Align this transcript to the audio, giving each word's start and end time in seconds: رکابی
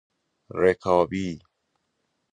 رکابی 0.57 1.39